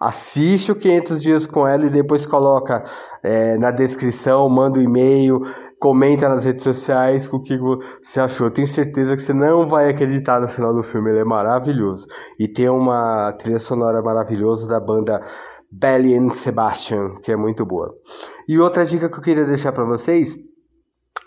assiste 0.00 0.72
o 0.72 0.76
500 0.76 1.22
dias 1.22 1.46
com 1.46 1.66
ela 1.66 1.86
e 1.86 1.90
depois 1.90 2.26
coloca 2.26 2.84
é, 3.22 3.56
na 3.58 3.70
descrição, 3.70 4.48
manda 4.48 4.78
um 4.78 4.82
e-mail, 4.82 5.40
comenta 5.78 6.28
nas 6.28 6.44
redes 6.44 6.62
sociais 6.62 7.28
o 7.32 7.40
que 7.40 7.58
você 7.58 8.20
achou. 8.20 8.50
Tenho 8.50 8.66
certeza 8.66 9.14
que 9.14 9.22
você 9.22 9.32
não 9.32 9.66
vai 9.66 9.88
acreditar 9.88 10.40
no 10.40 10.48
final 10.48 10.74
do 10.74 10.82
filme, 10.82 11.10
ele 11.10 11.20
é 11.20 11.24
maravilhoso. 11.24 12.06
E 12.38 12.46
tem 12.48 12.68
uma 12.68 13.32
trilha 13.32 13.58
sonora 13.58 14.02
maravilhosa 14.02 14.68
da 14.68 14.80
banda 14.80 15.20
Belly 15.70 16.16
and 16.16 16.30
Sebastian, 16.30 17.14
que 17.22 17.32
é 17.32 17.36
muito 17.36 17.64
boa. 17.64 17.94
E 18.48 18.58
outra 18.58 18.84
dica 18.84 19.08
que 19.08 19.18
eu 19.18 19.22
queria 19.22 19.44
deixar 19.44 19.72
para 19.72 19.84
vocês 19.84 20.38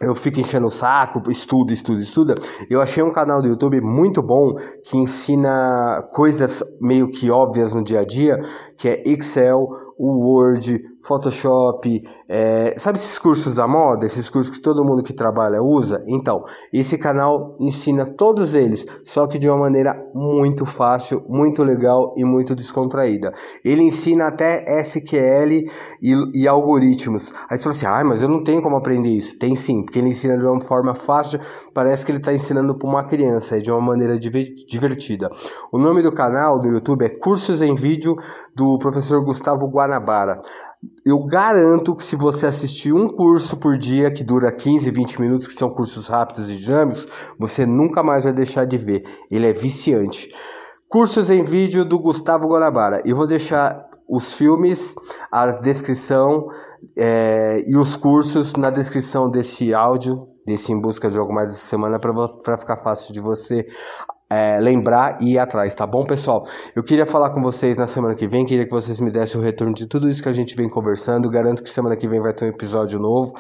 eu 0.02 0.16
fico 0.16 0.40
enchendo 0.40 0.68
o 0.68 0.72
saco, 0.72 1.22
estuda, 1.30 1.74
estuda, 1.74 2.02
estuda. 2.02 2.36
Eu 2.70 2.82
achei 2.82 3.04
um 3.04 3.12
canal 3.12 3.42
do 3.42 3.48
YouTube 3.48 3.82
muito 3.82 4.22
bom 4.22 4.56
que 4.84 4.98
ensina 4.98 6.08
coisas 6.14 6.64
meio 6.80 7.10
que 7.10 7.30
óbvias 7.30 7.74
no 7.74 7.84
dia 7.84 8.00
a 8.02 8.06
dia, 8.06 8.40
que 8.78 8.88
é 8.88 9.04
Excel, 9.06 9.68
Word, 10.08 10.80
Photoshop, 11.04 12.04
é, 12.28 12.76
sabe 12.78 13.00
esses 13.00 13.18
cursos 13.18 13.56
da 13.56 13.68
moda, 13.68 14.06
esses 14.06 14.30
cursos 14.30 14.56
que 14.56 14.62
todo 14.62 14.84
mundo 14.86 15.02
que 15.02 15.14
trabalha 15.14 15.62
usa? 15.62 16.04
Então, 16.08 16.44
esse 16.72 16.98
canal 16.98 17.56
ensina 17.60 18.06
todos 18.06 18.54
eles, 18.54 18.86
só 19.04 19.26
que 19.26 19.40
de 19.40 19.50
uma 19.50 19.58
maneira 19.58 19.96
muito 20.14 20.66
fácil, 20.66 21.26
muito 21.28 21.64
legal 21.64 22.14
e 22.16 22.24
muito 22.24 22.54
descontraída. 22.54 23.34
Ele 23.66 23.82
ensina 23.82 24.28
até 24.28 24.64
SQL 24.80 25.66
e, 26.02 26.16
e 26.36 26.48
algoritmos. 26.48 27.34
Aí 27.50 27.58
você 27.58 27.64
fala 27.64 27.76
assim, 27.76 27.86
ah, 27.86 28.04
mas 28.06 28.22
eu 28.22 28.30
não 28.30 28.44
tenho 28.44 28.62
como 28.62 28.78
aprender 28.78 29.10
isso. 29.10 29.38
Tem 29.38 29.56
sim, 29.56 29.82
porque 29.82 30.00
ele 30.00 30.10
ensina 30.10 30.38
de 30.38 30.46
uma 30.46 30.62
forma 30.62 30.94
fácil, 30.94 31.40
parece 31.74 32.06
que 32.06 32.12
ele 32.12 32.20
está 32.20 32.32
ensinando 32.32 32.78
para 32.78 32.88
uma 32.88 33.06
criança, 33.06 33.58
é 33.58 33.60
de 33.60 33.72
uma 33.72 33.82
maneira 33.82 34.18
divertida. 34.20 35.30
O 35.72 35.80
nome 35.80 36.04
do 36.04 36.12
canal 36.12 36.60
do 36.60 36.68
YouTube 36.68 37.06
é 37.06 37.10
Cursos 37.10 37.62
em 37.62 37.74
Vídeo 37.74 38.16
do 38.56 38.78
professor 38.78 39.24
Gustavo 39.24 39.68
Guanabara 39.90 40.42
eu 41.06 41.26
garanto 41.26 41.96
que 41.96 42.04
se 42.04 42.16
você 42.16 42.48
assistir 42.48 42.94
um 42.94 43.08
curso 43.08 43.58
por 43.58 43.78
dia 43.78 44.10
que 44.12 44.24
dura 44.24 44.52
15, 44.52 44.90
20 44.92 45.22
minutos, 45.22 45.48
que 45.48 45.54
são 45.54 45.70
cursos 45.70 46.08
rápidos 46.08 46.50
e 46.50 46.56
dinâmicos, 46.56 47.08
você 47.38 47.66
nunca 47.66 48.02
mais 48.02 48.24
vai 48.24 48.32
deixar 48.32 48.66
de 48.66 48.78
ver. 48.78 49.04
Ele 49.30 49.48
é 49.48 49.54
viciante. 49.54 50.30
Cursos 50.88 51.30
em 51.30 51.44
vídeo 51.44 51.84
do 51.84 52.00
Gustavo 52.00 52.48
Guanabara. 52.48 53.02
Eu 53.06 53.16
vou 53.16 53.28
deixar 53.28 53.88
os 54.08 54.34
filmes, 54.34 54.96
a 55.32 55.48
descrição 55.48 56.48
é, 56.98 57.64
e 57.68 57.76
os 57.76 57.96
cursos 57.96 58.54
na 58.54 58.70
descrição 58.70 59.30
desse 59.30 59.74
áudio, 59.74 60.28
desse 60.46 60.72
Em 60.72 60.80
Busca 60.80 61.12
de 61.12 61.18
Algo 61.18 61.34
Mais 61.34 61.50
essa 61.50 61.68
semana, 61.68 62.00
para 62.00 62.58
ficar 62.58 62.78
fácil 62.78 63.14
de 63.14 63.20
você 63.20 63.68
é, 64.32 64.60
lembrar 64.60 65.18
e 65.22 65.34
ir 65.34 65.40
atrás, 65.40 65.74
tá 65.74 65.88
bom, 65.88 66.06
pessoal? 66.06 66.46
Eu 66.76 66.84
queria 66.84 67.06
falar 67.06 67.32
com 67.32 67.42
vocês 67.42 67.76
na 67.78 67.88
semana 67.88 68.14
que 68.14 68.28
vem, 68.28 68.46
queria 68.46 68.66
que 68.66 68.72
vocês 68.72 69.00
me 69.00 69.10
dessem 69.10 69.42
o 69.42 69.44
retorno 69.44 69.74
de 69.74 69.88
tudo 69.88 70.08
isso 70.08 70.22
que 70.22 70.30
a 70.30 70.34
gente 70.34 70.56
vem 70.56 70.70
conversando. 70.70 71.30
Garanto 71.30 71.64
que 71.64 71.70
semana 71.70 71.96
que 71.96 72.08
vem 72.08 72.22
vai 72.22 72.34
ter 72.34 72.46
um 72.46 72.50
episódio 72.50 73.00
novo. 73.00 73.34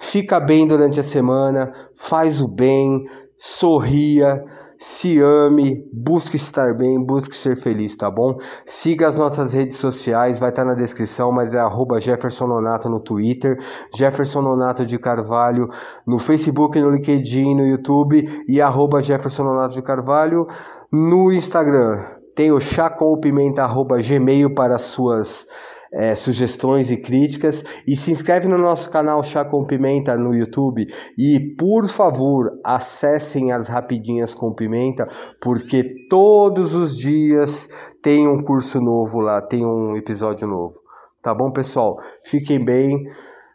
Fica 0.00 0.40
bem 0.40 0.66
durante 0.66 0.98
a 0.98 1.02
semana, 1.04 1.70
faz 1.94 2.40
o 2.40 2.48
bem, 2.48 3.04
sorria 3.36 4.44
se 4.82 5.20
ame, 5.22 5.88
busque 5.92 6.34
estar 6.34 6.74
bem, 6.74 7.00
busque 7.00 7.36
ser 7.36 7.56
feliz, 7.56 7.94
tá 7.94 8.10
bom? 8.10 8.36
Siga 8.66 9.06
as 9.06 9.16
nossas 9.16 9.52
redes 9.52 9.76
sociais, 9.76 10.40
vai 10.40 10.48
estar 10.48 10.64
tá 10.64 10.68
na 10.70 10.74
descrição, 10.74 11.30
mas 11.30 11.54
é 11.54 11.60
arroba 11.60 12.00
Jefferson 12.00 12.48
Nonato 12.48 12.88
no 12.88 12.98
Twitter, 12.98 13.62
Jefferson 13.94 14.42
Nonato 14.42 14.84
de 14.84 14.98
Carvalho 14.98 15.68
no 16.04 16.18
Facebook, 16.18 16.80
no 16.80 16.90
LinkedIn, 16.90 17.54
no 17.54 17.64
YouTube 17.64 18.44
e 18.48 18.60
arroba 18.60 19.00
Jefferson 19.00 19.44
Nonato 19.44 19.76
de 19.76 19.82
Carvalho 19.82 20.48
no 20.90 21.30
Instagram. 21.30 22.04
Tem 22.34 22.50
o 22.50 22.58
chá 22.58 22.90
com 22.90 23.12
o 23.12 23.20
pimenta 23.20 23.62
arroba 23.62 24.02
gmail 24.02 24.52
para 24.52 24.78
suas 24.78 25.46
é, 25.92 26.14
sugestões 26.14 26.90
e 26.90 26.96
críticas. 26.96 27.62
E 27.86 27.94
se 27.94 28.10
inscreve 28.10 28.48
no 28.48 28.56
nosso 28.56 28.90
canal 28.90 29.22
Chá 29.22 29.44
com 29.44 29.64
Pimenta 29.64 30.16
no 30.16 30.34
YouTube. 30.34 30.86
E, 31.18 31.38
por 31.56 31.86
favor, 31.88 32.58
acessem 32.64 33.52
as 33.52 33.68
Rapidinhas 33.68 34.34
com 34.34 34.54
Pimenta, 34.54 35.06
porque 35.40 36.06
todos 36.08 36.74
os 36.74 36.96
dias 36.96 37.68
tem 38.00 38.26
um 38.26 38.42
curso 38.42 38.80
novo 38.80 39.20
lá, 39.20 39.42
tem 39.42 39.64
um 39.64 39.96
episódio 39.96 40.48
novo. 40.48 40.80
Tá 41.20 41.34
bom, 41.34 41.52
pessoal? 41.52 41.98
Fiquem 42.24 42.64
bem. 42.64 43.04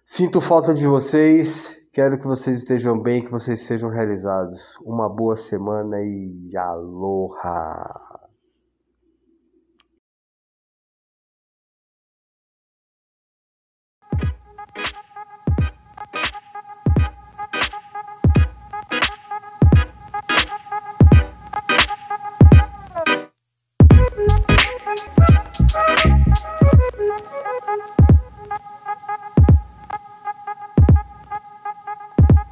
Sinto 0.05 0.39
falta 0.39 0.73
de 0.73 0.87
vocês. 0.87 1.75
Quero 1.91 2.19
que 2.19 2.27
vocês 2.27 2.59
estejam 2.59 2.97
bem, 3.01 3.23
que 3.23 3.31
vocês 3.31 3.61
sejam 3.61 3.89
realizados. 3.89 4.77
Uma 4.85 5.09
boa 5.09 5.35
semana 5.35 5.97
e 5.99 6.55
aloha! 6.55 8.06